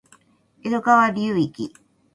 [0.63, 1.73] 江戸川流域